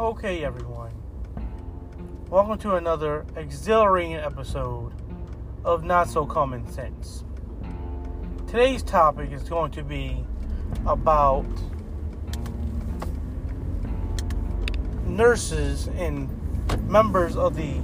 [0.00, 0.92] Okay, everyone.
[2.30, 4.94] Welcome to another exhilarating episode
[5.62, 7.22] of Not So Common Sense.
[8.46, 10.24] Today's topic is going to be
[10.86, 11.44] about
[15.04, 16.30] nurses and
[16.88, 17.74] members of the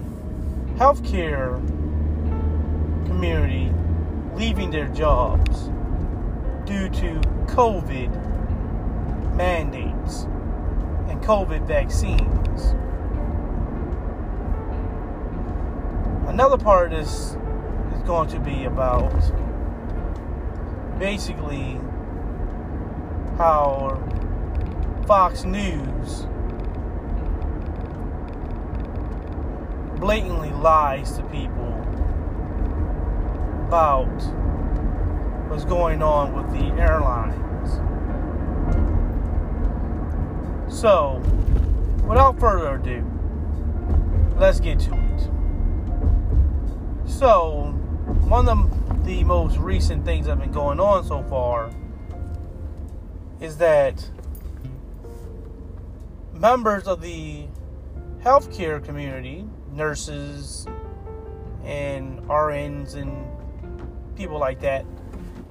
[0.78, 1.54] healthcare
[3.08, 3.70] community
[4.34, 5.64] leaving their jobs
[6.64, 7.20] due to
[7.52, 8.10] COVID
[9.36, 9.85] mandates and
[11.26, 12.76] COVID vaccines.
[16.28, 17.36] Another part this
[17.96, 19.10] is going to be about
[21.00, 21.80] basically
[23.38, 24.00] how
[25.08, 26.28] Fox News
[29.98, 31.72] blatantly lies to people
[33.66, 34.06] about
[35.48, 37.45] what's going on with the airlines.
[40.76, 41.22] So,
[42.06, 43.02] without further ado,
[44.38, 45.30] let's get to it.
[47.08, 47.72] So,
[48.28, 51.70] one of the most recent things that have been going on so far
[53.40, 54.06] is that
[56.34, 57.46] members of the
[58.22, 60.66] healthcare community, nurses
[61.64, 63.26] and RNs and
[64.14, 64.84] people like that,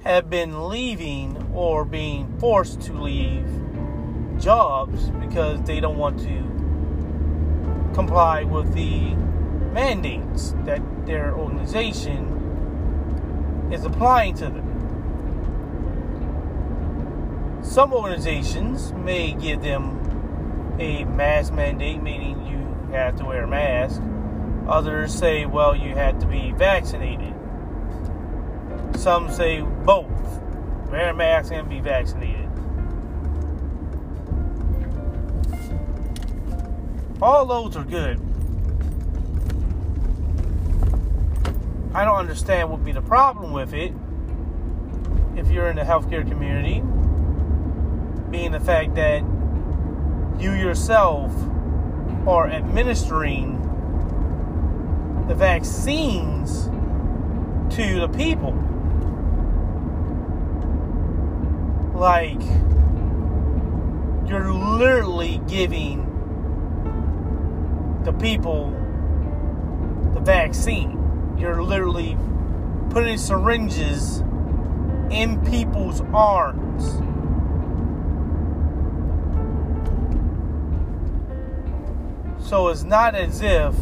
[0.04, 3.65] have been leaving or being forced to leave
[4.38, 6.56] jobs because they don't want to
[7.94, 9.14] comply with the
[9.72, 12.32] mandates that their organization
[13.72, 14.72] is applying to them.
[17.62, 24.02] Some organizations may give them a mask mandate, meaning you have to wear a mask.
[24.68, 27.34] Others say, well, you have to be vaccinated.
[28.96, 30.40] Some say both
[30.90, 32.35] wear a mask and be vaccinated.
[37.22, 38.20] All those are good.
[41.94, 43.94] I don't understand what would be the problem with it
[45.34, 46.82] if you're in the healthcare community,
[48.30, 49.22] being the fact that
[50.38, 51.32] you yourself
[52.26, 53.62] are administering
[55.26, 56.66] the vaccines
[57.74, 58.52] to the people.
[61.94, 62.42] Like,
[64.28, 66.05] you're literally giving
[68.06, 68.70] the people
[70.14, 71.36] the vaccine.
[71.36, 72.16] You're literally
[72.90, 74.20] putting syringes
[75.10, 76.84] in people's arms.
[82.48, 83.74] So it's not as if,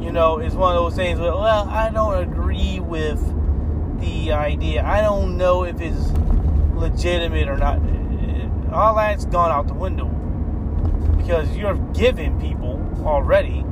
[0.00, 3.20] you know, it's one of those things where, well, I don't agree with
[4.00, 4.84] the idea.
[4.84, 6.10] I don't know if it's
[6.74, 7.80] legitimate or not.
[8.72, 10.17] All that's gone out the window
[11.28, 13.62] because you're giving people already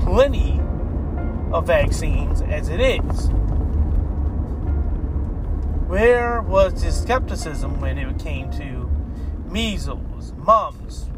[0.00, 0.58] plenty
[1.52, 3.28] of vaccines as it is.
[5.88, 8.90] Where was the skepticism when it came to
[9.44, 11.10] measles, mumps,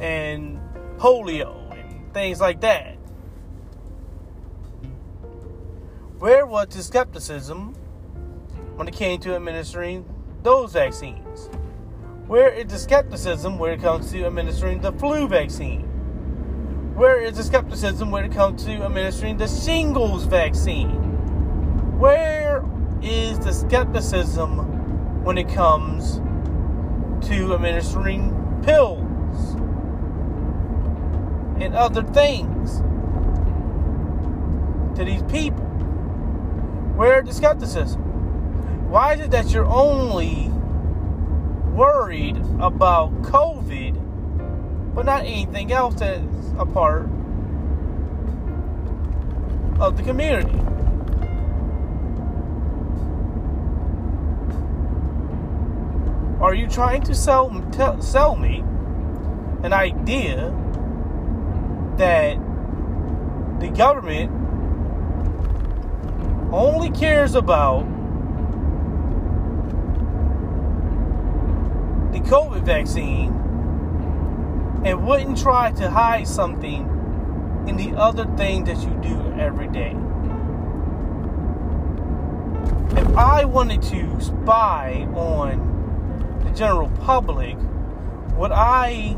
[0.00, 0.58] and
[0.98, 2.96] polio, and things like that?
[6.18, 7.72] Where was the skepticism
[8.74, 10.04] when it came to administering
[10.42, 11.50] those vaccines?
[12.26, 15.82] Where is the skepticism when it comes to administering the flu vaccine?
[16.96, 20.90] Where is the skepticism when it comes to administering the shingles vaccine?
[22.00, 22.64] Where
[23.00, 26.16] is the skepticism when it comes
[27.28, 29.54] to administering pills
[31.62, 32.78] and other things
[34.98, 35.64] to these people?
[36.96, 38.00] Where is the skepticism?
[38.90, 40.50] Why is it that you're only
[41.76, 46.24] worried about COVID, but not anything else that's
[46.58, 47.02] a part
[49.78, 50.58] of the community.
[56.40, 58.64] Are you trying to sell tell, sell me
[59.62, 60.54] an idea
[61.98, 62.38] that
[63.60, 64.30] the government
[66.52, 67.95] only cares about
[72.16, 73.28] the COVID vaccine
[74.84, 76.84] and wouldn't try to hide something
[77.66, 79.94] in the other thing that you do every day.
[82.98, 87.56] If I wanted to spy on the general public,
[88.36, 89.16] would I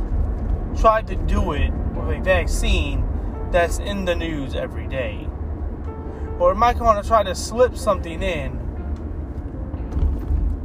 [0.80, 3.04] try to do it with a vaccine
[3.52, 5.28] that's in the news every day?
[6.40, 8.58] Or am I going to try to slip something in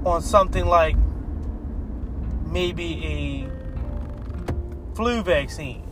[0.06, 0.96] on something like
[2.54, 5.84] maybe a flu vaccine,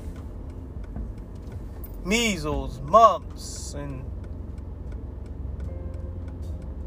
[2.05, 4.05] measles, mumps, and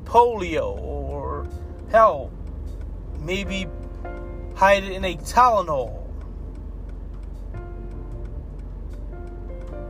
[0.05, 1.49] polio, or
[1.91, 2.31] hell,
[3.19, 3.67] maybe
[4.55, 6.03] hide it in a Tylenol.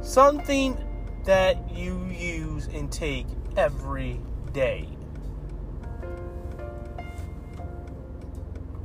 [0.01, 0.79] Something
[1.25, 4.19] that you use and take every
[4.55, 4.94] day.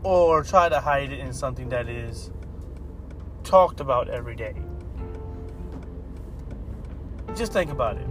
[0.04, 2.32] Or try to hide it in something that is
[3.44, 4.56] talked about every day.
[7.36, 8.08] Just think about it.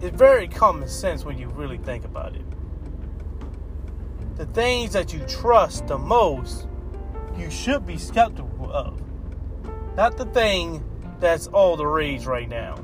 [0.00, 2.44] It's very common sense when you really think about it.
[4.36, 6.68] The things that you trust the most,
[7.36, 9.02] you should be skeptical of.
[9.96, 10.84] Not the thing
[11.18, 12.76] that's all the rage right now.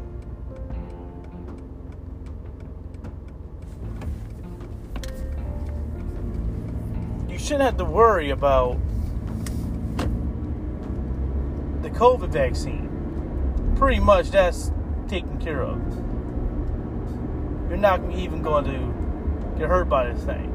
[7.45, 8.79] Shouldn't have to worry about
[11.83, 13.75] the COVID vaccine.
[13.77, 14.73] Pretty much that's
[15.09, 15.77] taken care of.
[17.69, 20.51] You're not even going to get hurt by this thing.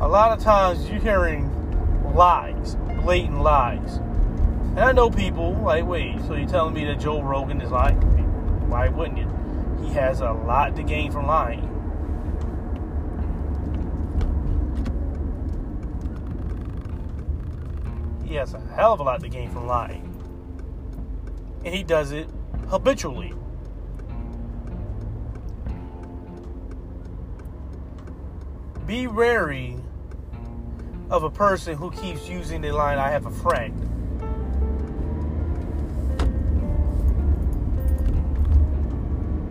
[0.00, 1.50] A lot of times you're hearing
[2.14, 3.96] lies, blatant lies.
[4.76, 7.96] And I know people like, wait, so you're telling me that Joe Rogan is lying?
[8.68, 9.30] Why wouldn't you?
[9.82, 11.73] He has a lot to gain from lying.
[18.34, 20.02] He has a hell of a lot to gain from lying.
[21.64, 22.26] And he does it
[22.66, 23.32] habitually.
[28.88, 29.76] Be wary
[31.10, 33.80] of a person who keeps using the line, I have a friend.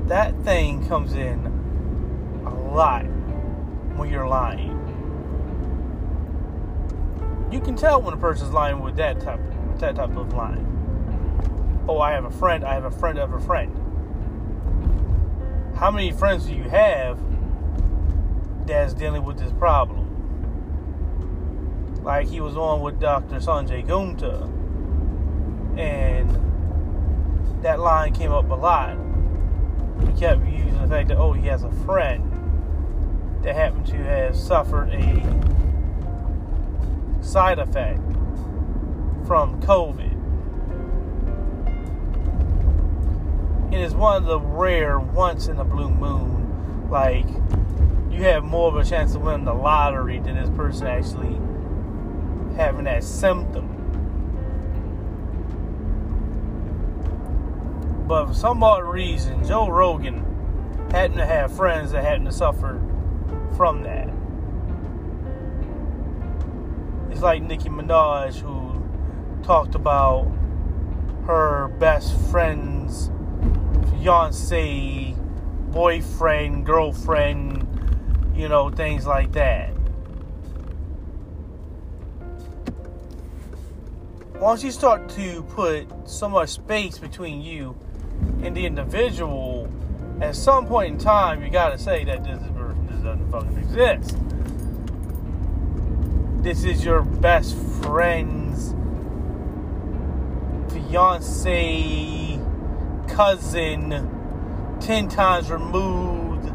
[0.10, 1.46] that thing comes in
[2.46, 3.06] a lot
[3.96, 4.73] when you're lying.
[7.54, 10.66] You can tell when a person's lying with that type with that type of line.
[11.88, 13.72] Oh, I have a friend, I have a friend of a friend.
[15.76, 17.20] How many friends do you have
[18.66, 20.10] that's dealing with this problem?
[22.04, 23.36] Like he was on with Dr.
[23.36, 24.50] Sanjay Gupta,
[25.80, 26.28] and
[27.62, 28.98] that line came up a lot
[30.08, 32.32] he kept using the fact that oh he has a friend
[33.44, 35.53] that happened to have suffered a
[37.24, 38.00] side effect
[39.26, 40.12] from COVID.
[43.74, 47.26] It is one of the rare once in a blue moon, like
[48.12, 51.40] you have more of a chance to win the lottery than this person actually
[52.56, 53.70] having that symptom.
[58.08, 60.20] But for some odd reason, Joe Rogan
[60.92, 62.80] happened to have friends that happened to suffer
[63.56, 64.10] from that.
[67.24, 70.30] Like Nicki Minaj, who talked about
[71.26, 73.10] her best friend's
[73.90, 75.16] fiance,
[75.70, 77.66] boyfriend, girlfriend,
[78.36, 79.74] you know, things like that.
[84.36, 87.74] Once you start to put so much space between you
[88.42, 89.72] and the individual,
[90.20, 94.18] at some point in time, you got to say that this person doesn't fucking exist.
[96.44, 98.76] This is your best friend's
[100.74, 102.38] fiance,
[103.08, 106.52] cousin, 10 times removed,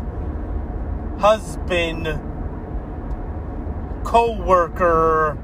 [1.19, 2.05] husband,
[4.05, 5.39] co worker,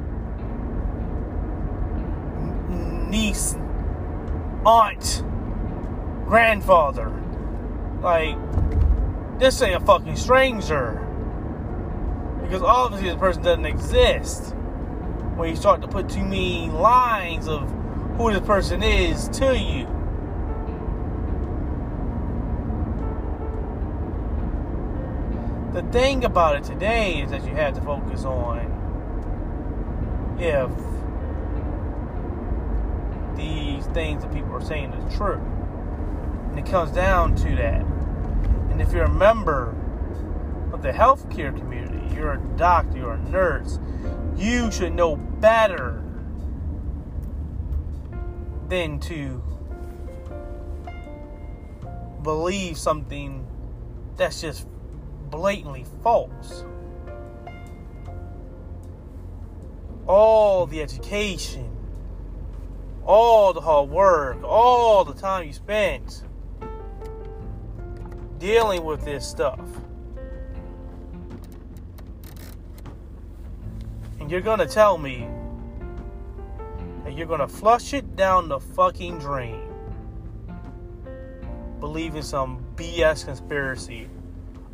[3.08, 3.56] niece,
[4.66, 5.24] aunt
[6.26, 7.10] grandfather.
[8.02, 8.36] Like,
[9.38, 11.03] this ain't a fucking stranger.
[12.54, 14.54] Because obviously this person doesn't exist.
[15.34, 17.68] When you start to put too many lines of
[18.16, 19.86] who this person is to you.
[25.72, 28.70] The thing about it today is that you have to focus on
[30.38, 30.70] if
[33.36, 35.40] these things that people are saying is true.
[36.50, 37.84] And it comes down to that.
[38.70, 39.74] And if you're a member
[40.84, 43.78] the healthcare community, you're a doctor, you're a nurse,
[44.36, 46.04] you should know better
[48.68, 49.42] than to
[52.22, 53.46] believe something
[54.18, 54.68] that's just
[55.30, 56.66] blatantly false.
[60.06, 61.74] All the education,
[63.06, 66.24] all the hard work, all the time you spent
[68.38, 69.60] dealing with this stuff.
[74.24, 75.28] And you're to tell me
[77.02, 79.60] but you're gonna flush it down the fucking drain.
[81.78, 84.08] Believe in some BS conspiracy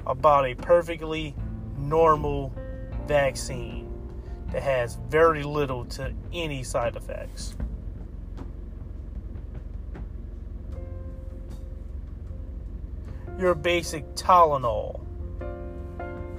[0.07, 1.35] about a perfectly
[1.77, 2.55] normal
[3.09, 3.93] vaccine
[4.53, 7.57] that has very little to any side effects.
[13.37, 15.00] Your basic Tylenol,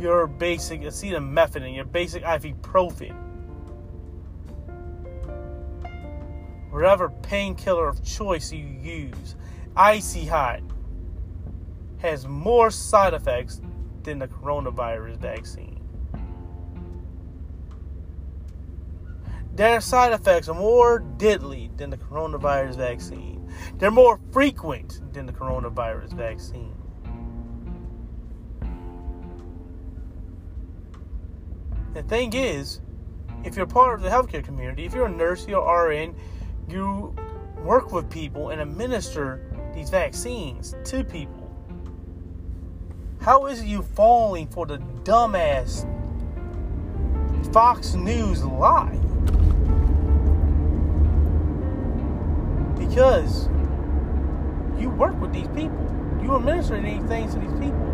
[0.02, 3.16] your basic acetaminophen, your basic ibuprofen,
[6.72, 9.36] whatever painkiller of choice you use,
[9.76, 10.62] icy hot,
[12.00, 13.62] has more side effects
[14.02, 15.78] than the coronavirus vaccine.
[19.54, 23.48] Their side effects are more deadly than the coronavirus vaccine.
[23.78, 26.81] They're more frequent than the coronavirus vaccine.
[31.94, 32.80] The thing is,
[33.44, 36.16] if you're part of the healthcare community, if you're a nurse, you're RN,
[36.70, 37.14] you
[37.64, 39.42] work with people and administer
[39.76, 41.38] these vaccines to people.
[43.20, 45.86] How is it you falling for the dumbass
[47.52, 48.98] Fox News lie?
[52.80, 53.50] Because
[54.80, 55.88] you work with these people.
[56.24, 57.91] You administer these things to these people.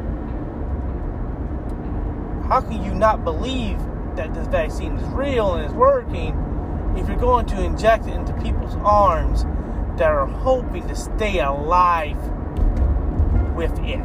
[2.48, 3.78] How can you not believe
[4.16, 6.34] that this vaccine is real and is working
[6.98, 9.44] if you're going to inject it into people's arms
[9.98, 12.16] that are hoping to stay alive
[13.54, 14.00] with it?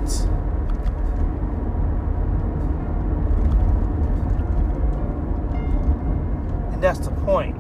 [6.73, 7.57] And that's the point.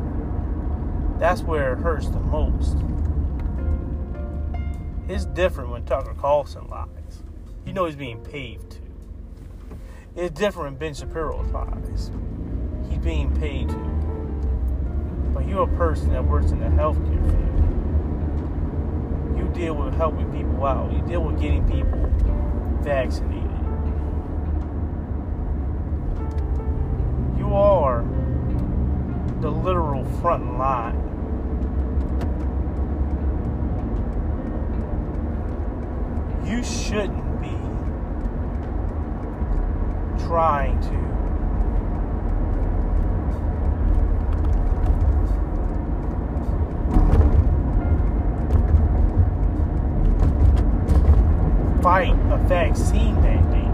[1.21, 2.77] That's where it hurts the most.
[5.09, 7.23] It's different when Tucker Carlson lies.
[7.65, 8.82] You know he's being paid to.
[10.15, 12.11] It's different when Ben Shapiro lies.
[12.89, 13.77] He's being paid to.
[15.33, 17.39] But you're a person that works in the healthcare field.
[19.39, 20.93] You deal with helping people out.
[20.93, 22.11] You deal with getting people
[22.83, 23.49] vaccinated.
[27.39, 28.05] You are
[29.41, 31.13] the literal front line
[36.45, 37.49] you shouldn't be
[40.33, 40.89] trying to
[51.83, 53.69] fight a vaccine mandate.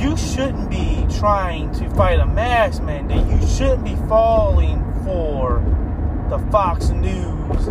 [0.00, 3.26] You shouldn't be trying to fight a mask mandate.
[3.26, 5.62] You shouldn't be falling for
[6.30, 7.66] the Fox News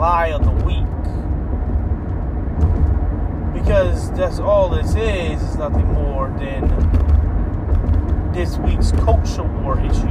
[0.00, 0.99] lie of the week
[3.70, 5.40] because that's all this is.
[5.40, 6.62] It's nothing more than
[8.32, 10.10] this week's culture war issue.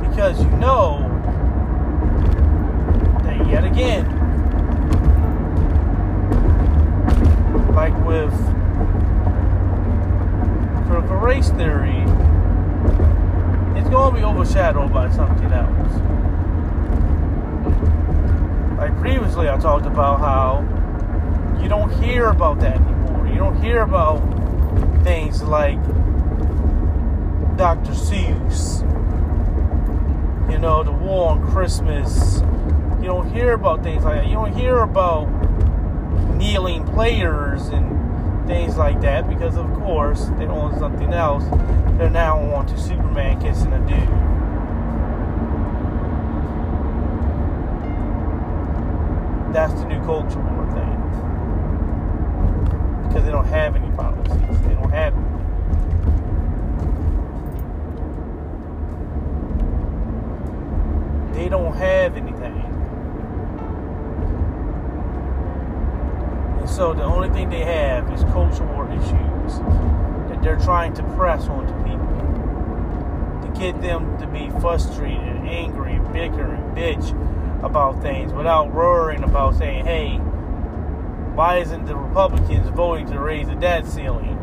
[0.00, 1.08] Because you know
[3.22, 4.04] that yet again,
[7.76, 8.34] like with
[10.88, 12.00] critical race theory,
[13.78, 16.22] it's going to be overshadowed by something else
[18.82, 20.58] like previously I talked about how
[21.62, 21.88] you don't
[22.22, 23.26] hear about that anymore.
[23.26, 24.20] You don't hear about
[25.02, 25.82] things like
[27.56, 27.90] Dr.
[27.90, 28.82] Seuss,
[30.48, 32.40] you know, the war on Christmas.
[33.00, 34.28] You don't hear about things like that.
[34.28, 35.24] You don't hear about
[36.36, 41.42] kneeling players and things like that because, of course, they own something else.
[41.98, 44.32] They're now on to Superman kissing a dude.
[49.52, 50.61] that's the new culture.
[53.12, 54.60] Because they don't have any policies.
[54.62, 55.12] They don't have.
[61.34, 62.60] They don't have anything.
[66.58, 69.58] And so the only thing they have is culture war issues
[70.30, 72.06] that they're trying to press onto people
[73.42, 77.12] to get them to be frustrated, angry, bicker, and bitch
[77.62, 80.18] about things without worrying about saying, hey,
[81.34, 84.36] why isn't the Republicans voting to raise the debt ceiling?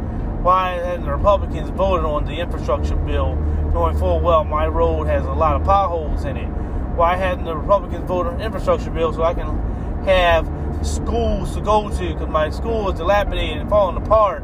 [0.43, 3.35] Why hasn't the Republicans voted on the infrastructure bill
[3.73, 6.47] knowing full well my road has a lot of potholes in it?
[6.95, 10.47] Why hasn't the Republicans voted on infrastructure bill so I can have
[10.85, 14.41] schools to go to because my school is dilapidated and falling apart?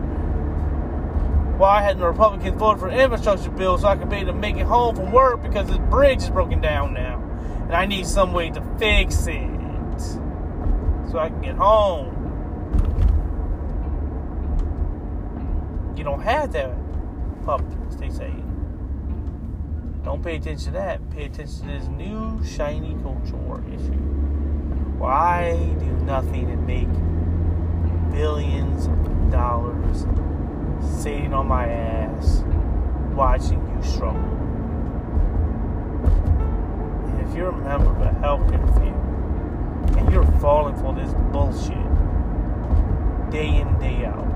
[1.58, 4.58] Why hadn't the Republicans voted for infrastructure bill so I can be able to make
[4.58, 7.26] it home from work because the bridge is broken down now?
[7.66, 12.12] and I need some way to fix it so I can get home.
[15.95, 16.72] You don't have that
[17.46, 18.32] puppets, they say.
[20.04, 21.10] Don't pay attention to that.
[21.10, 23.92] Pay attention to this new shiny culture war issue.
[25.00, 26.88] Why do nothing and make
[28.14, 30.06] billions of dollars
[31.02, 32.44] sitting on my ass
[33.14, 34.22] watching you struggle?
[37.08, 41.72] And if you're a member of the healthcare field and you're falling for this bullshit
[43.32, 44.35] day in, day out,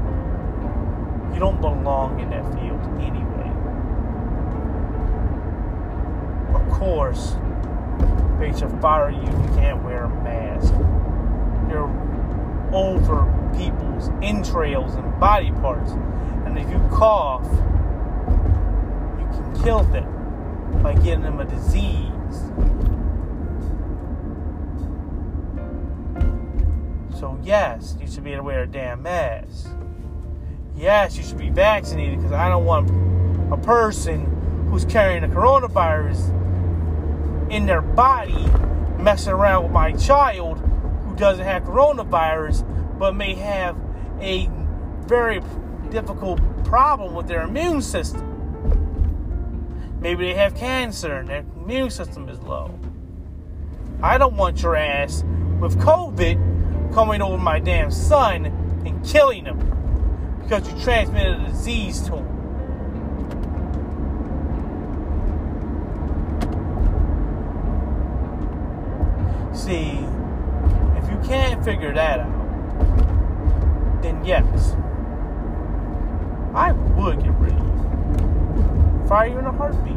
[1.33, 3.49] you don't belong in that field anyway.
[6.53, 7.35] Of course,
[8.39, 10.73] they should fire you you can't wear a mask.
[11.69, 11.89] You're
[12.73, 13.25] over
[13.57, 15.91] people's entrails and body parts.
[16.45, 17.45] And if you cough,
[19.19, 22.09] you can kill them by getting them a disease.
[27.19, 29.69] So, yes, you should be able to wear a damn mask.
[30.75, 32.89] Yes, you should be vaccinated because I don't want
[33.51, 34.25] a person
[34.69, 36.29] who's carrying the coronavirus
[37.51, 38.45] in their body
[38.97, 42.65] messing around with my child who doesn't have coronavirus
[42.99, 43.75] but may have
[44.21, 44.49] a
[45.07, 45.41] very
[45.89, 48.25] difficult problem with their immune system.
[49.99, 52.77] Maybe they have cancer and their immune system is low.
[54.01, 55.23] I don't want your ass
[55.59, 58.45] with COVID coming over my damn son
[58.85, 59.59] and killing him
[60.49, 62.25] because you transmitted a disease to him.
[69.53, 69.99] See,
[70.97, 74.73] if you can't figure that out, then yes,
[76.55, 79.07] I would get rid of you.
[79.07, 79.93] Fire you in a heartbeat.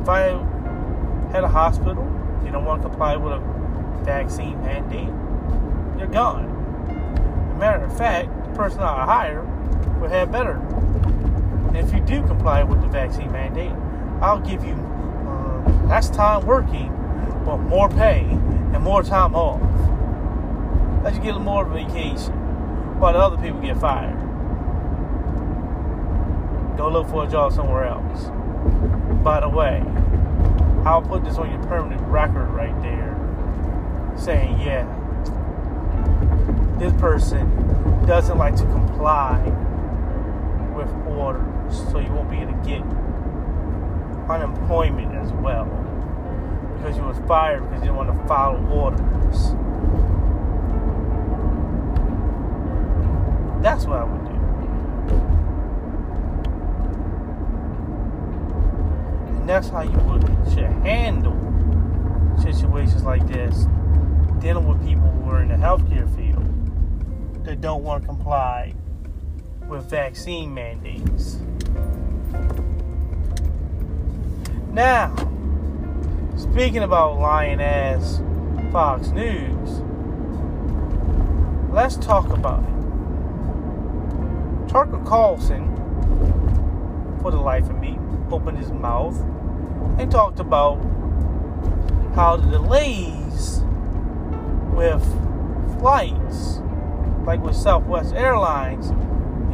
[0.00, 0.28] If I
[1.30, 2.10] had a hospital,
[2.42, 3.40] you don't want to comply with a
[4.04, 5.12] vaccine mandate,
[5.98, 6.46] you're gone.
[7.54, 9.42] A matter of fact, the person I hire
[10.00, 10.56] will have better.
[11.68, 13.72] And if you do comply with the vaccine mandate,
[14.20, 16.94] I'll give you uh, less time working
[17.44, 19.62] but more pay and more time off.
[21.02, 22.34] Let you get more vacation
[22.98, 24.16] while the other people get fired.
[26.76, 28.26] Go look for a job somewhere else.
[29.22, 29.82] By the way,
[30.84, 33.16] I'll put this on your permanent record right there
[34.16, 34.84] saying, yeah,
[36.78, 37.77] this person
[38.08, 39.38] doesn't like to comply
[40.74, 42.80] with orders, so you won't be able to get
[44.30, 45.66] unemployment as well
[46.74, 49.50] because you was fired because you didn't want to follow orders.
[53.62, 54.34] That's what I would do.
[59.36, 61.36] And that's how you would should handle
[62.40, 63.66] situations like this,
[64.38, 66.37] dealing with people who are in the healthcare field
[67.44, 68.74] that don't want to comply
[69.68, 71.38] with vaccine mandates.
[74.70, 75.14] Now,
[76.38, 78.22] Speaking about lying ass
[78.70, 79.80] Fox News,
[81.72, 82.68] let's talk about it.
[84.68, 85.66] Tucker Carlson,
[87.20, 87.98] for the life of me,
[88.30, 89.20] opened his mouth
[89.98, 90.76] and talked about
[92.14, 93.62] how the delays
[94.72, 95.02] with
[95.80, 96.60] flights,
[97.28, 98.86] like with Southwest Airlines,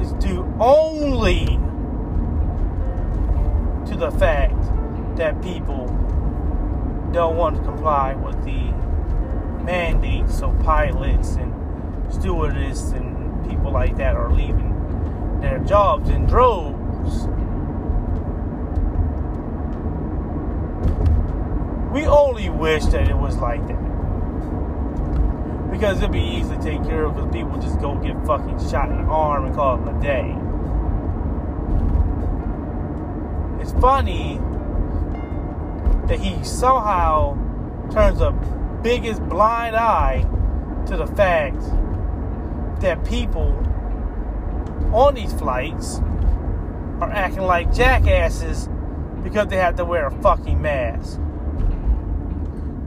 [0.01, 1.45] is due only
[3.85, 4.55] to the fact
[5.17, 5.89] that people
[7.13, 8.71] don't want to comply with the
[9.65, 11.53] mandates, so pilots and
[12.15, 17.27] stewardess and people like that are leaving their jobs in droves.
[21.93, 23.94] We only wish that it was like that.
[25.75, 28.91] Because it'd be easy to take care of because people just go get fucking shot
[28.91, 30.31] in the arm and call it a day.
[33.61, 34.39] It's funny
[36.07, 37.35] that he somehow
[37.91, 38.31] turns a
[38.85, 40.23] biggest blind eye
[40.87, 41.61] to the fact
[42.81, 43.51] that people
[44.93, 45.99] on these flights
[47.01, 48.69] are acting like jackasses
[49.25, 51.17] because they have to wear a fucking mask.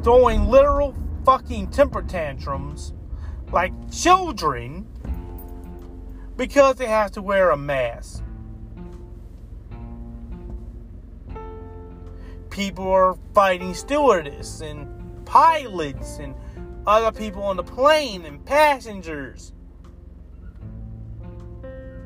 [0.04, 0.96] Throwing literal
[1.28, 2.94] fucking temper tantrums
[3.52, 4.88] like children
[6.38, 8.24] because they have to wear a mask.
[12.50, 14.88] people are fighting stewardess and
[15.26, 16.34] pilots and
[16.88, 19.52] other people on the plane and passengers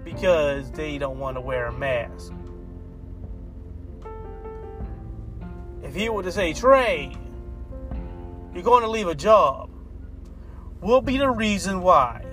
[0.03, 2.33] because they don't want to wear a mask.
[5.83, 7.15] If he were to say, Trae,
[8.53, 9.69] you're going to leave a job,
[10.81, 12.25] will be the reason why?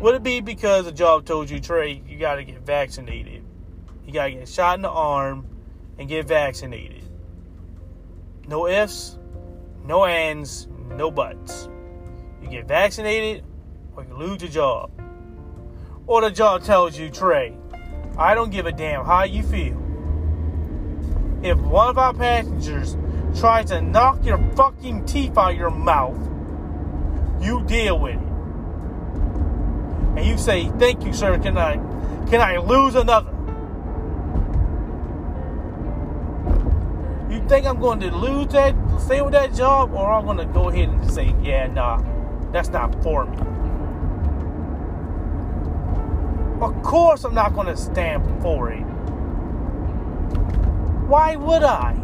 [0.00, 3.44] Would it be because the job told you, Trae, you got to get vaccinated?
[4.06, 5.46] you gotta get shot in the arm
[5.98, 7.02] and get vaccinated.
[8.46, 9.18] No ifs,
[9.84, 11.68] no ands, no buts.
[12.42, 13.44] You get vaccinated
[13.96, 14.90] or you lose your job.
[16.06, 17.56] Or the job tells you, Trae,
[18.18, 19.80] I don't give a damn how you feel.
[21.42, 22.96] If one of our passengers
[23.38, 26.18] tries to knock your fucking teeth out your mouth,
[27.40, 28.20] you deal with it.
[30.16, 31.38] And you say, Thank you, sir.
[31.38, 31.76] Can I
[32.26, 33.30] can I lose another?
[37.30, 40.44] You think I'm going to lose that, stay with that job, or I'm going to
[40.46, 42.00] go ahead and say, yeah, nah,
[42.52, 43.36] that's not for me.
[46.60, 48.82] Of course, I'm not going to stand for it.
[51.08, 52.03] Why would I?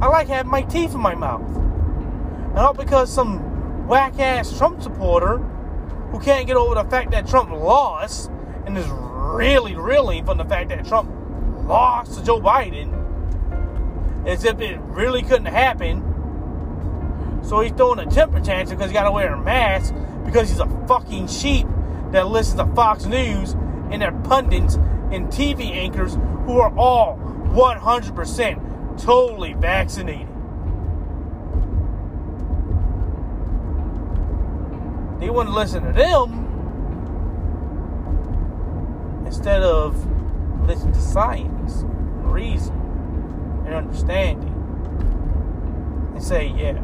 [0.00, 1.46] I like having my teeth in my mouth.
[1.46, 5.38] And not because some whack ass Trump supporter
[6.10, 8.30] who can't get over the fact that Trump lost
[8.66, 11.10] and is really reeling from the fact that Trump
[11.66, 12.92] lost to Joe Biden
[14.26, 16.02] as if it really couldn't happen.
[17.42, 19.94] So he's throwing a temper tantrum because he got to wear a mask
[20.24, 21.66] because he's a fucking sheep
[22.10, 23.52] that listens to Fox News
[23.90, 27.16] and their pundits and TV anchors who are all
[27.52, 28.65] 100%
[28.98, 30.28] totally vaccinated.
[35.20, 36.44] They to listen to them
[39.26, 39.96] instead of
[40.66, 41.84] listen to science,
[42.22, 42.74] reason,
[43.66, 44.52] and understanding,
[46.14, 46.78] and say, yeah,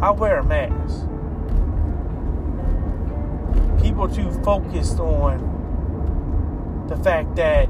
[0.00, 1.06] I wear a mask.
[3.82, 5.56] People too focused on
[6.88, 7.68] the fact that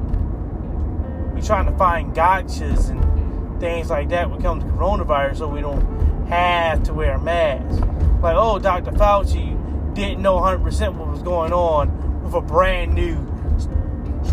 [1.39, 5.47] we're trying to find gotchas and things like that when it comes to coronavirus so
[5.47, 7.81] we don't have to wear a mask.
[8.21, 8.91] Like, oh, Dr.
[8.91, 13.25] Fauci didn't know 100% what was going on with a brand new,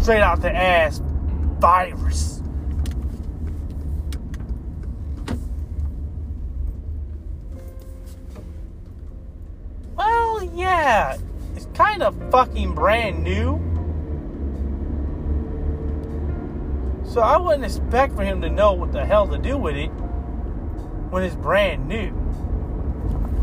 [0.02, 1.00] straight out the ass
[1.60, 2.42] virus.
[9.96, 11.18] Well, yeah,
[11.56, 13.75] it's kind of fucking brand new.
[17.16, 19.88] So I wouldn't expect for him to know what the hell to do with it
[19.88, 22.12] when it's brand new.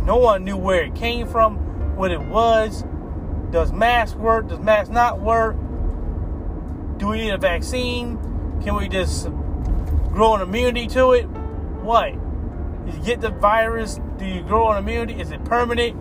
[0.04, 1.56] No one knew where it came from,
[1.96, 2.84] what it was.
[3.50, 4.48] Does masks work?
[4.48, 5.56] Does masks not work?
[6.98, 8.18] Do we need a vaccine?
[8.62, 9.28] Can we just
[10.10, 11.22] grow an immunity to it?
[11.22, 12.12] What?
[12.12, 13.98] You get the virus?
[14.18, 15.18] Do you grow an immunity?
[15.18, 15.96] Is it permanent?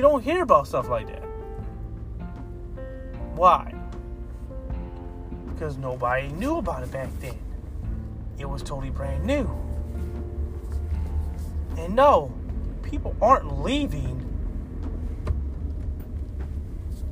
[0.00, 1.22] You don't hear about stuff like that.
[3.34, 3.74] Why?
[5.52, 7.36] Because nobody knew about it back then
[8.38, 9.46] it was totally brand new.
[11.76, 12.32] And no,
[12.82, 14.26] people aren't leaving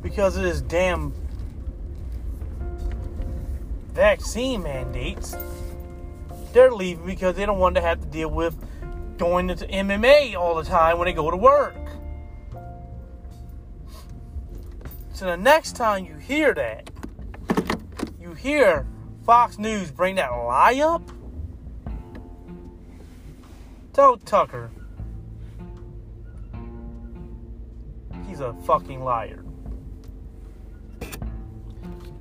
[0.00, 1.12] because of this damn
[3.92, 5.36] vaccine mandates.
[6.54, 8.56] They're leaving because they don't want to have to deal with
[9.18, 11.87] going into MMA all the time when they go to work.
[15.18, 16.90] So the next time you hear that,
[18.20, 18.86] you hear
[19.26, 21.10] Fox News bring that lie up,
[23.92, 24.70] Tell Tucker
[28.28, 29.42] he's a fucking liar.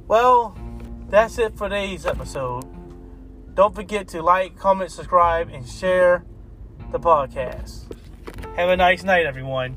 [0.08, 0.58] Well,
[1.08, 2.66] that's it for today's episode.
[3.54, 6.26] Don't forget to like, comment, subscribe, and share
[6.92, 7.96] the podcast.
[8.56, 9.76] Have a nice night, everyone.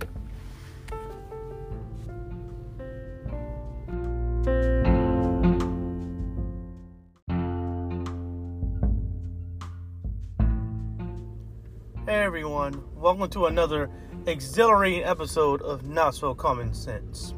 [13.11, 13.90] Welcome to another
[14.27, 17.35] exhilarating episode of Not So Common Sense.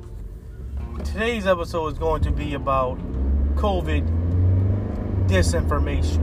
[1.02, 2.98] Today's episode is going to be about
[3.54, 4.06] COVID
[5.28, 6.20] disinformation.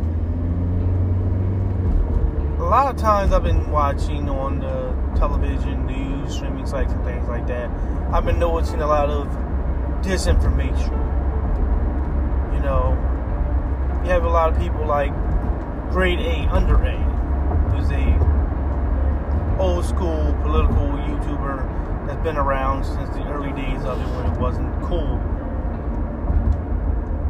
[2.60, 7.28] A lot of times I've been watching on the television, news, streaming sites, and things
[7.28, 7.72] like that.
[8.14, 9.26] I've been noticing a lot of
[10.04, 10.94] disinformation.
[12.54, 12.92] You know,
[14.04, 15.12] you have a lot of people like
[15.90, 16.98] grade A, under A,
[17.72, 18.19] who's a
[19.60, 24.40] old school political YouTuber that's been around since the early days of it when it
[24.40, 25.20] wasn't cool.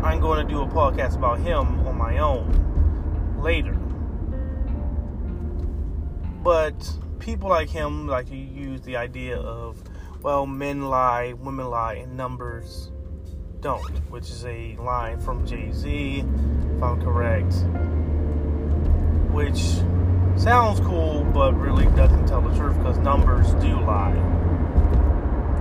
[0.05, 3.73] I'm going to do a podcast about him on my own later.
[6.43, 9.83] But people like him like to use the idea of,
[10.21, 12.91] well, men lie, women lie, and numbers
[13.59, 16.23] don't, which is a line from Jay Z,
[16.75, 17.53] if I'm correct,
[19.33, 19.81] which
[20.39, 24.15] sounds cool, but really doesn't tell the truth because numbers do lie.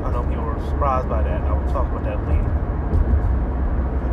[0.05, 2.55] I know people are surprised by that, and I will talk about that later.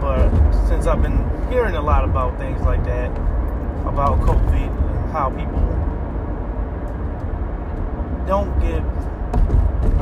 [0.01, 3.11] But since I've been hearing a lot about things like that,
[3.87, 5.61] about COVID and how people
[8.25, 8.83] don't give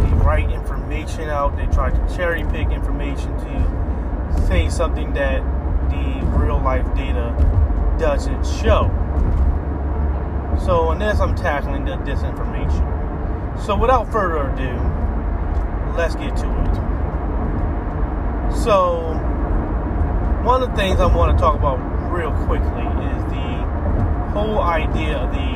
[0.09, 5.43] the right information out, they try to cherry pick information to say something that
[5.89, 7.35] the real life data
[7.99, 9.02] doesn't show.
[10.59, 13.63] So, in this, I'm tackling the disinformation.
[13.65, 14.73] So, without further ado,
[15.97, 16.75] let's get to it.
[18.63, 19.13] So,
[20.43, 21.77] one of the things I want to talk about
[22.11, 23.53] real quickly is the
[24.33, 25.53] whole idea of the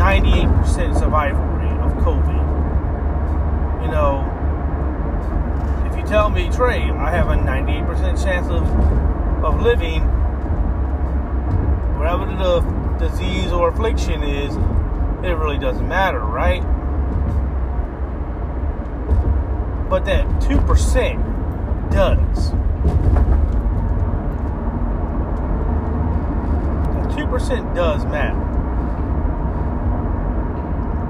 [0.00, 2.40] 98% survival rate of COVID.
[3.84, 4.26] You know,
[5.90, 8.64] if you tell me, Trae, I have a 98% chance of,
[9.44, 10.02] of living,
[11.98, 12.60] whatever the
[13.00, 14.54] disease or affliction is,
[15.24, 16.62] it really doesn't matter, right?
[19.88, 22.52] But that 2% does.
[26.94, 28.38] That 2% does matter.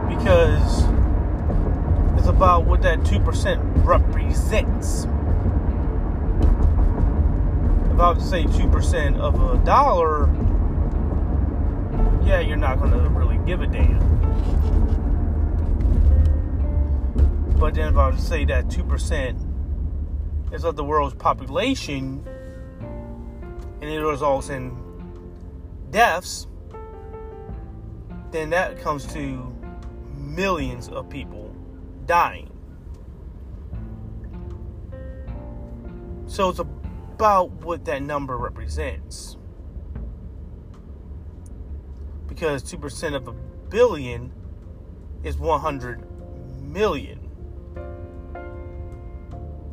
[0.08, 0.84] Because
[2.18, 5.06] it's about what that 2% represents.
[7.92, 10.28] If I would say 2% of a dollar,
[12.30, 13.98] yeah, you're not going to really give a damn.
[17.58, 22.24] But then if I would say that 2% is of the world's population,
[23.80, 24.76] and it results in
[25.90, 26.46] deaths,
[28.30, 29.52] then that comes to
[30.14, 31.52] millions of people
[32.06, 32.48] dying.
[36.26, 39.36] So it's about what that number represents
[42.40, 43.32] because 2% of a
[43.68, 44.32] billion
[45.22, 46.02] is 100
[46.62, 47.18] million,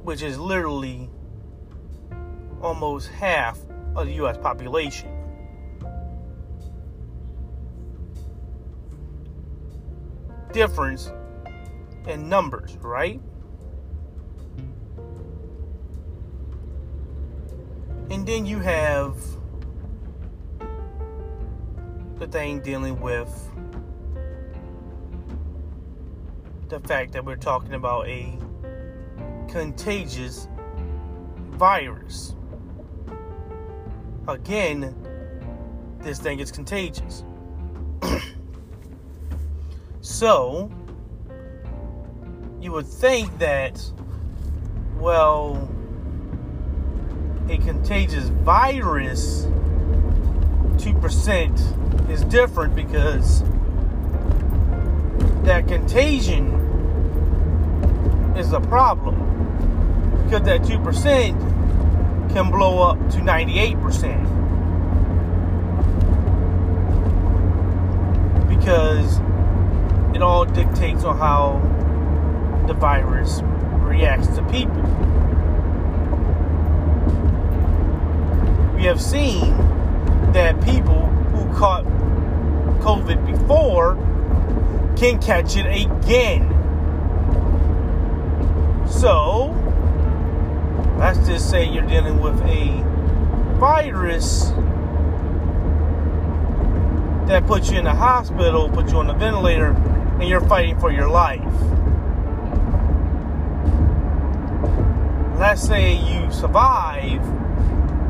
[0.04, 1.10] which is literally
[2.62, 3.58] almost half
[3.96, 5.10] of the US population.
[10.52, 11.10] Difference
[12.06, 13.22] in numbers, right?
[18.10, 19.16] And then you have
[22.20, 23.52] the thing dealing with
[26.70, 28.38] the fact that we're talking about a
[29.48, 30.48] contagious
[31.52, 32.36] virus.
[34.28, 34.96] Again,
[36.00, 37.24] this thing is contagious.
[40.02, 40.72] so,
[42.60, 43.82] you would think that,
[44.98, 45.70] well,
[47.50, 49.48] a contagious virus,
[50.78, 53.44] 2% is different because
[55.44, 56.54] that contagion
[58.38, 59.16] is a problem.
[60.24, 64.38] Because that 2% can blow up to 98%.
[68.50, 69.20] Because
[70.16, 71.62] it all dictates on how
[72.68, 73.42] the virus
[73.80, 74.82] reacts to people.
[78.76, 79.67] We have seen
[80.34, 81.86] that people who caught
[82.82, 83.96] COVID before
[84.98, 86.54] can catch it again.
[88.90, 89.48] So,
[90.98, 92.84] let's just say you're dealing with a
[93.60, 94.52] virus
[97.28, 99.72] that puts you in the hospital, puts you on the ventilator,
[100.20, 101.44] and you're fighting for your life.
[105.38, 107.22] Let's say you survive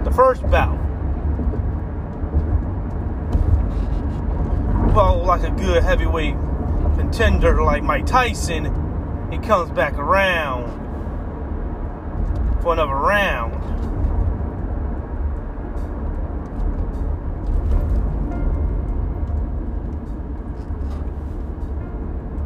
[0.06, 0.87] the first bout.
[4.98, 6.34] Well, like a good heavyweight
[6.98, 8.66] contender like Mike Tyson,
[9.32, 10.72] he comes back around
[12.64, 13.54] for another round.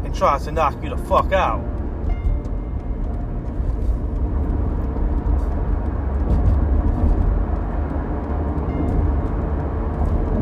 [0.05, 1.63] And tries to knock you the fuck out.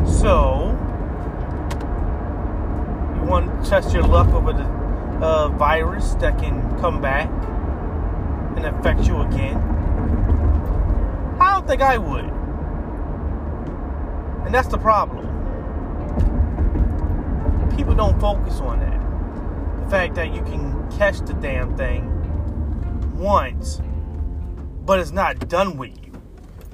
[0.08, 0.69] So,
[3.30, 4.64] to test your luck with a
[5.22, 7.28] uh, virus that can come back
[8.56, 9.56] and affect you again?
[11.40, 12.24] I don't think I would.
[14.44, 15.26] And that's the problem.
[17.76, 19.84] People don't focus on that.
[19.84, 22.08] The fact that you can catch the damn thing
[23.16, 23.80] once,
[24.84, 26.12] but it's not done with you.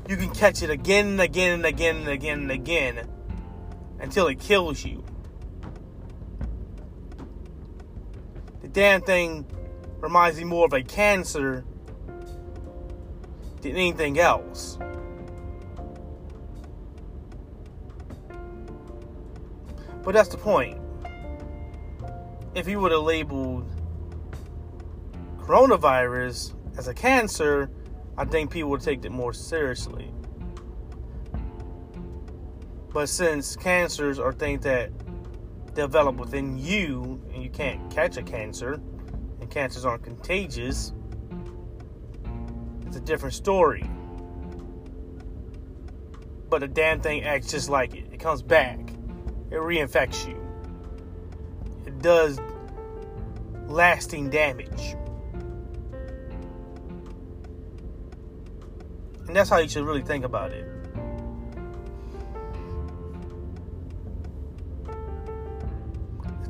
[0.09, 3.09] You can catch it again and again and again and again and again
[4.01, 5.06] until it kills you.
[8.77, 9.47] Damn thing
[10.01, 11.65] reminds me more of a cancer
[13.63, 14.77] than anything else.
[20.05, 20.79] But that's the point.
[22.55, 23.67] If you would have labeled
[25.39, 27.71] coronavirus as a cancer,
[28.19, 30.11] I think people would take it more seriously.
[32.93, 34.91] But since cancers are things that
[35.77, 38.81] develop within you and you can't catch a cancer,
[39.41, 40.93] and cancers aren't contagious,
[42.87, 43.89] it's a different story.
[46.49, 48.07] But the damn thing acts just like it.
[48.13, 48.79] It comes back.
[49.51, 50.41] It reinfects you.
[51.87, 52.41] It does
[53.67, 54.97] lasting damage.
[59.27, 60.76] And that's how you should really think about it.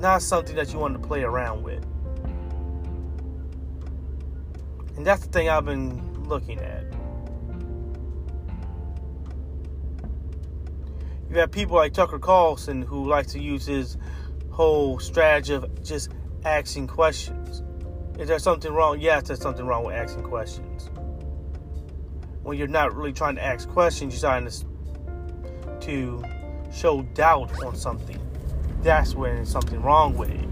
[0.06, 1.82] Not something that you want to play around with.
[4.96, 6.84] And that's the thing I've been looking at.
[11.28, 13.98] You have people like Tucker Carlson who likes to use his
[14.52, 16.10] whole strategy of just
[16.44, 17.64] asking questions.
[18.16, 19.00] Is there something wrong?
[19.00, 20.88] Yes, there's something wrong with asking questions.
[22.44, 26.24] When you're not really trying to ask questions, you're trying to, to
[26.72, 28.20] show doubt on something.
[28.86, 30.46] That's when something wrong with it.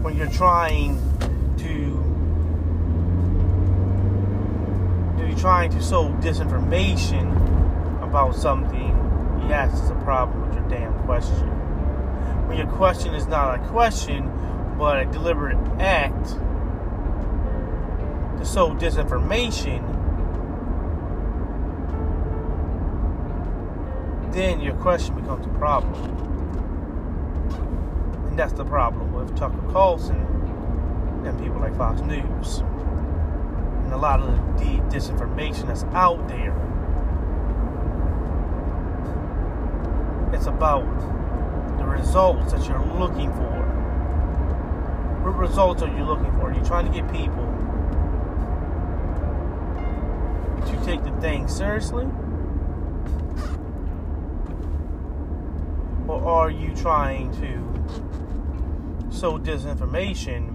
[0.00, 0.96] When you're trying
[1.58, 1.66] to
[5.18, 7.32] you're trying to sow disinformation
[8.00, 8.90] about something,
[9.48, 11.48] yes, it's a problem with your damn question.
[12.46, 14.30] When your question is not a question,
[14.78, 16.28] but a deliberate act
[18.38, 19.82] to sow disinformation,
[24.32, 25.94] then your question becomes a problem.
[28.28, 30.16] And that's the problem with Tucker Carlson
[31.24, 32.58] and people like Fox News.
[33.84, 36.54] And a lot of the disinformation that's out there
[40.32, 40.86] It's about
[41.76, 43.60] the results that you're looking for.
[45.22, 46.50] What results are you looking for?
[46.50, 47.44] Are you trying to get people
[50.66, 52.06] to take the thing seriously?
[56.22, 60.54] Are you trying to sow disinformation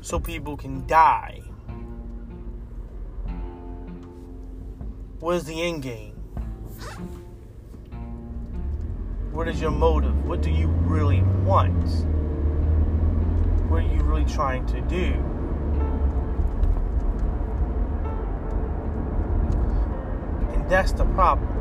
[0.00, 1.40] so people can die?
[5.20, 6.14] What is the end game?
[9.30, 10.26] What is your motive?
[10.26, 11.88] What do you really want?
[13.70, 15.14] What are you really trying to do?
[20.52, 21.53] And that's the problem.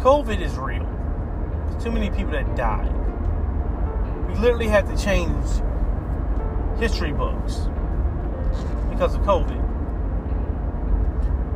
[0.00, 0.86] COVID is real.
[1.68, 2.94] There's too many people that died.
[4.28, 5.44] We literally had to change
[6.78, 7.68] history books
[8.90, 9.64] because of COVID.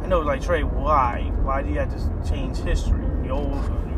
[0.02, 1.30] I know, like Trae, why?
[1.42, 3.06] Why do you have to change history?
[3.24, 3.30] You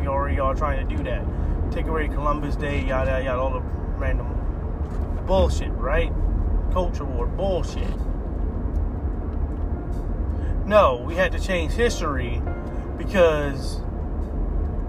[0.09, 1.25] already are trying to do that.
[1.73, 3.61] Take away Columbus Day, yada yada, all the
[3.97, 4.27] random
[5.27, 6.13] bullshit, right?
[6.73, 7.89] Culture war bullshit.
[10.67, 12.43] No, we had to change history
[12.99, 13.81] because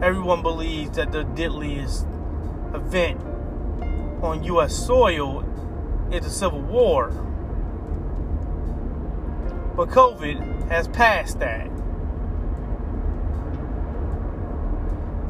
[0.06, 2.06] everyone believes that the deadliest
[2.74, 3.20] event
[4.24, 4.74] on U.S.
[4.74, 5.44] soil
[6.12, 7.10] is the Civil War.
[9.76, 11.70] But COVID has passed that.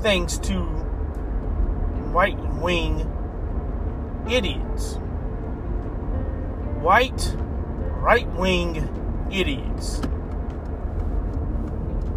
[0.05, 0.59] thanks to
[2.13, 2.99] right wing
[4.29, 4.97] idiots.
[6.79, 10.01] White, right wing idiots.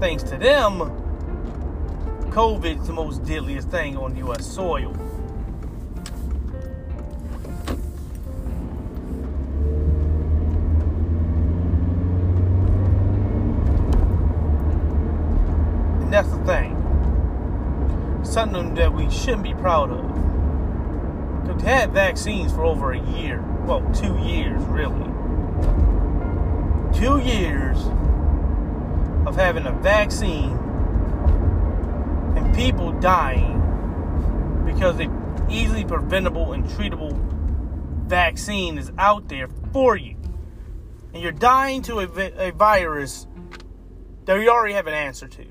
[0.01, 0.98] Thanks to them,
[2.39, 4.47] COVID's the most deadliest thing on U.S.
[4.47, 4.93] soil.
[16.01, 16.77] And that's the thing
[18.23, 21.49] something that we shouldn't be proud of.
[21.49, 23.43] We've had vaccines for over a year.
[23.65, 25.11] Well, two years, really.
[26.97, 27.79] Two years
[29.27, 30.68] of having a vaccine
[32.59, 33.55] people dying
[34.67, 35.09] because the
[35.49, 37.17] easily preventable and treatable
[38.09, 40.17] vaccine is out there for you.
[41.15, 43.29] And you're dying to a, a virus
[44.25, 45.47] that you already have an answer to.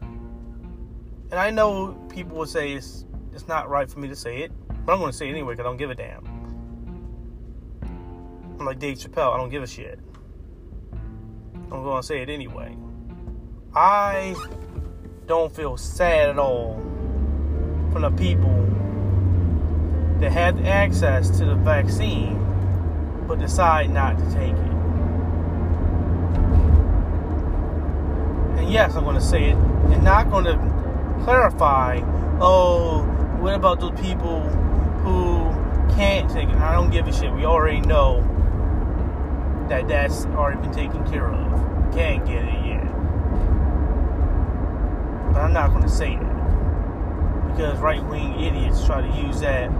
[0.00, 4.52] And I know people will say it's it's not right for me to say it,
[4.86, 6.24] but I'm going to say it anyway because I don't give a damn.
[8.60, 9.34] I'm like Dave Chappelle.
[9.34, 9.98] I don't give a shit.
[10.92, 12.76] I'm going to say it anyway.
[13.74, 14.36] I
[15.28, 16.74] don't feel sad at all
[17.92, 18.64] from the people
[20.20, 22.34] that had access to the vaccine
[23.28, 24.72] but decide not to take it.
[28.58, 30.56] And yes, I'm going to say it, and not going to
[31.24, 32.00] clarify,
[32.40, 33.02] oh,
[33.38, 34.40] what about those people
[35.04, 35.50] who
[35.94, 36.56] can't take it?
[36.56, 37.30] I don't give a shit.
[37.34, 38.22] We already know
[39.68, 41.92] that that's already been taken care of.
[41.92, 42.84] Can't get it yet.
[45.32, 47.48] But I'm not going to say that.
[47.48, 49.72] Because right wing idiots try to use that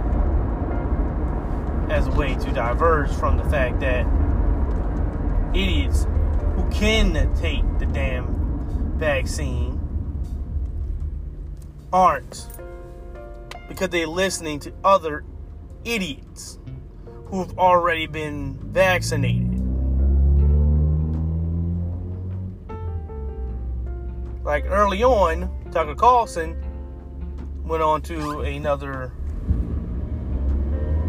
[1.89, 4.05] as a way to diverge from the fact that
[5.55, 6.05] idiots
[6.55, 9.79] who can take the damn vaccine
[11.93, 12.49] aren't
[13.69, 15.23] because they're listening to other
[15.85, 16.59] idiots
[17.27, 19.48] who've already been vaccinated.
[24.49, 26.57] Like early on, Tucker Carlson
[27.65, 29.13] went on to another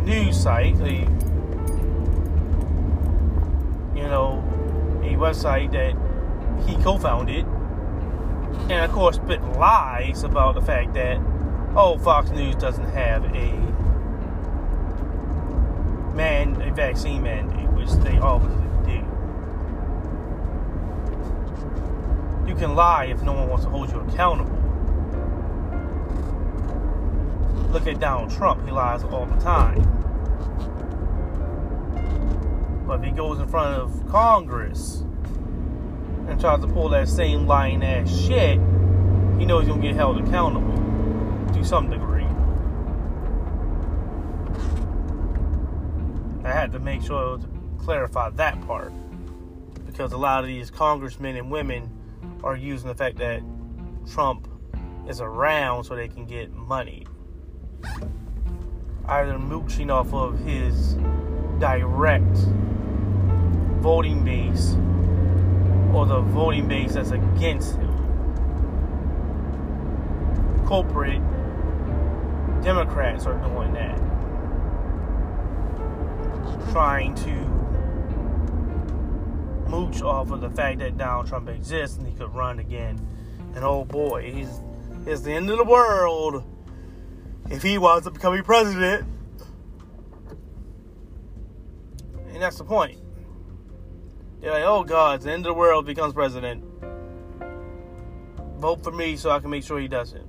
[0.05, 1.09] news site, a
[3.97, 4.45] you know,
[5.03, 5.97] a website that
[6.69, 7.47] he co-founded,
[8.69, 11.17] and of course spit lies about the fact that
[11.75, 13.53] oh, Fox News doesn't have a
[16.15, 19.07] man a vaccine mandate, which they obviously do.
[22.51, 24.51] You can lie if no one wants to hold you accountable.
[27.71, 29.81] Look at Donald Trump, he lies all the time.
[32.89, 35.05] But if he goes in front of Congress
[36.27, 38.59] and tries to pull that same lying ass shit,
[39.39, 40.77] he knows he's gonna get held accountable
[41.53, 42.27] to some degree.
[46.45, 47.49] I had to make sure to
[47.79, 48.93] clarify that part
[49.87, 51.99] because a lot of these congressmen and women
[52.43, 53.43] are using the fact that
[54.11, 54.49] Trump
[55.09, 57.07] is around so they can get money
[59.11, 60.95] either mooching off of his
[61.59, 62.37] direct
[63.81, 64.77] voting base
[65.93, 67.91] or the voting base that's against him.
[70.65, 71.21] Corporate
[72.63, 73.99] Democrats are doing that.
[76.71, 77.50] Trying to
[79.71, 83.01] mooch off of the fact that Donald Trump exists and he could run again.
[83.55, 84.61] And oh boy, he's
[85.07, 86.45] it's the end of the world
[87.49, 89.07] if he winds up becoming president.
[92.33, 92.99] And that's the point.
[94.41, 96.65] They're like, oh God, it's the end of the world becomes president.
[98.59, 100.27] Vote for me so I can make sure he doesn't.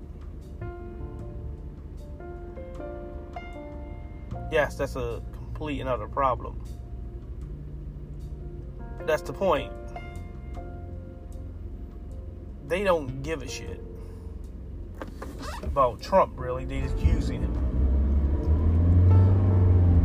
[4.52, 6.62] Yes, that's a complete and utter problem.
[9.08, 9.72] That's the point.
[12.68, 13.82] They don't give a shit
[15.64, 16.64] about Trump, really.
[16.66, 17.58] They just using him.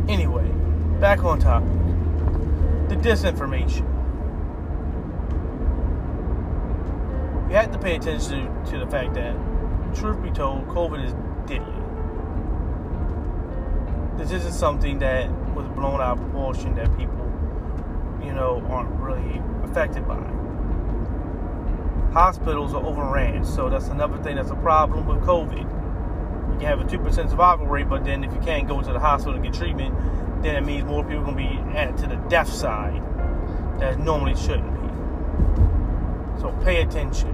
[0.09, 0.49] Anyway,
[0.99, 1.69] back on topic.
[2.89, 3.85] The disinformation.
[7.49, 9.35] You have to pay attention to, the fact that,
[9.95, 11.13] truth be told, COVID is
[11.47, 11.73] deadly.
[14.17, 17.16] This isn't something that was blown out of proportion that people,
[18.37, 20.17] aren't really affected by
[22.17, 23.45] hospitals are overran.
[23.45, 25.59] So that's another thing that's a problem with COVID.
[25.59, 28.99] You can have a 2% survival rate, but then if you can't go to the
[28.99, 29.93] hospital to get treatment,
[30.41, 33.03] then it means more people are to be added to the death side
[33.79, 36.41] that normally shouldn't be.
[36.41, 37.33] So pay attention.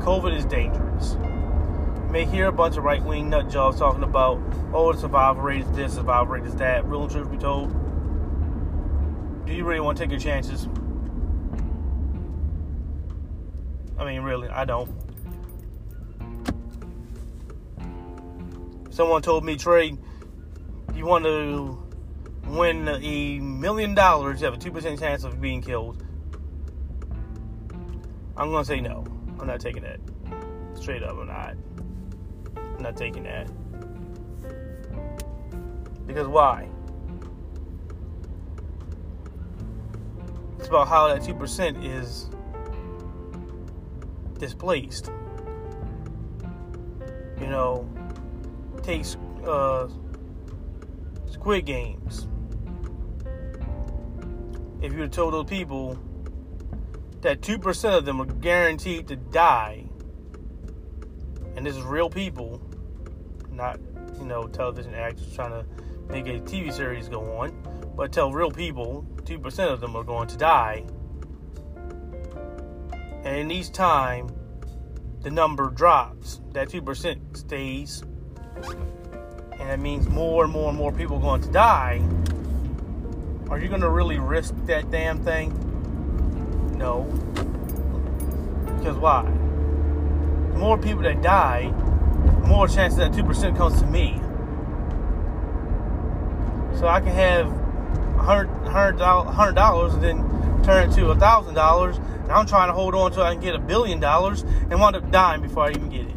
[0.00, 1.14] COVID is dangerous.
[1.14, 4.40] You may hear a bunch of right wing nut jobs talking about,
[4.72, 6.84] oh, the survival rate is this, survival rate is that.
[6.86, 7.72] Real truth be told,
[9.58, 10.68] you really want to take your chances?
[13.98, 14.88] I mean, really, I don't.
[18.90, 19.98] Someone told me, Trae,
[20.94, 21.82] you want to
[22.46, 26.04] win a million dollars, you have a 2% chance of being killed.
[28.36, 29.04] I'm going to say no.
[29.40, 29.98] I'm not taking that.
[30.74, 31.56] Straight up, I'm not.
[32.56, 33.48] I'm not taking that.
[36.06, 36.68] Because why?
[40.58, 42.28] It's about how that 2% is
[44.38, 45.10] displaced.
[47.40, 47.88] You know,
[48.82, 49.88] takes uh,
[51.30, 52.26] Squid Games.
[54.80, 55.98] If you had told those people
[57.20, 59.84] that 2% of them are guaranteed to die,
[61.56, 62.60] and this is real people,
[63.50, 63.80] not,
[64.18, 65.66] you know, television actors trying to
[66.08, 67.57] make a TV series go on,
[67.98, 70.82] but tell real people 2% of them are going to die
[73.24, 74.30] and in each time,
[75.20, 76.40] the number drops.
[76.52, 78.02] That 2% stays
[79.60, 82.00] and that means more and more and more people are going to die,
[83.50, 85.52] are you going to really risk that damn thing?
[86.78, 87.02] No.
[88.78, 89.24] Because why?
[90.52, 91.70] The more people that die,
[92.40, 94.20] the more chances that 2% comes to me.
[96.78, 97.67] So I can have
[98.18, 101.96] $100, $100 and then turn it to a $1,000
[102.28, 104.96] and I'm trying to hold on until I can get a billion dollars and wind
[104.96, 106.14] up dying before I even get it.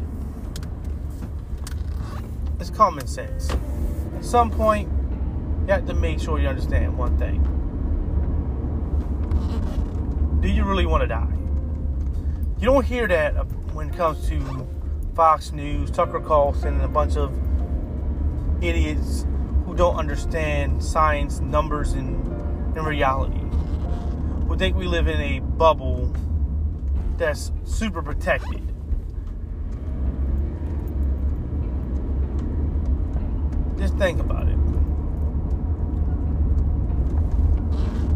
[2.60, 3.50] It's common sense.
[4.16, 4.88] At some point,
[5.66, 7.42] you have to make sure you understand one thing.
[10.40, 11.32] Do you really want to die?
[12.58, 13.32] You don't hear that
[13.72, 14.68] when it comes to
[15.14, 17.32] Fox News, Tucker Carlson, and a bunch of
[18.62, 19.24] idiots
[19.72, 22.14] who don't understand science, numbers, and,
[22.76, 23.40] and reality.
[24.46, 26.14] Who think we live in a bubble
[27.16, 28.60] that's super protected.
[33.78, 34.56] Just think about it.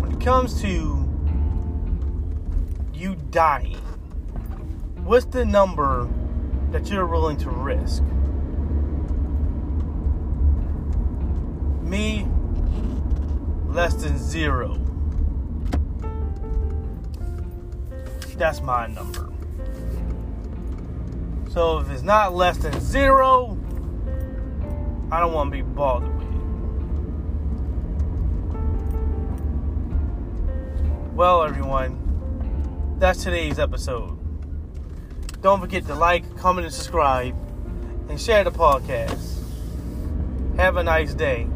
[0.03, 1.09] When it comes to
[2.93, 3.81] you dying,
[5.05, 6.07] what's the number
[6.71, 8.03] that you're willing to risk?
[11.87, 12.27] Me,
[13.69, 14.75] less than zero.
[18.37, 19.31] That's my number.
[21.51, 23.57] So if it's not less than zero,
[25.13, 26.11] I don't want to be bothered.
[31.15, 34.19] Well, everyone, that's today's episode.
[35.41, 37.37] Don't forget to like, comment, and subscribe,
[38.09, 39.39] and share the podcast.
[40.57, 41.47] Have a nice day.